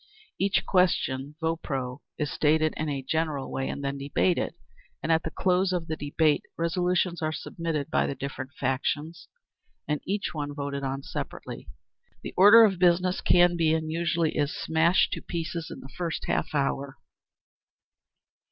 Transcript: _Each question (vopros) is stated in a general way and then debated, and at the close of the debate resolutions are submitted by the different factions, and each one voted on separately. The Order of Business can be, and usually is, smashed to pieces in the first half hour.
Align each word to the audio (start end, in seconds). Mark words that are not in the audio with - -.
_Each 0.39 0.65
question 0.65 1.35
(vopros) 1.39 1.99
is 2.17 2.31
stated 2.31 2.73
in 2.75 2.89
a 2.89 3.03
general 3.03 3.51
way 3.51 3.69
and 3.69 3.83
then 3.83 3.99
debated, 3.99 4.55
and 5.03 5.11
at 5.11 5.21
the 5.21 5.29
close 5.29 5.71
of 5.71 5.85
the 5.85 5.95
debate 5.95 6.41
resolutions 6.57 7.21
are 7.21 7.31
submitted 7.31 7.91
by 7.91 8.07
the 8.07 8.15
different 8.15 8.51
factions, 8.53 9.27
and 9.87 10.01
each 10.03 10.33
one 10.33 10.55
voted 10.55 10.81
on 10.83 11.03
separately. 11.03 11.67
The 12.23 12.33
Order 12.35 12.63
of 12.65 12.79
Business 12.79 13.21
can 13.21 13.55
be, 13.55 13.75
and 13.75 13.91
usually 13.91 14.35
is, 14.35 14.51
smashed 14.51 15.11
to 15.13 15.21
pieces 15.21 15.69
in 15.69 15.81
the 15.81 15.89
first 15.95 16.25
half 16.25 16.55
hour. 16.55 16.97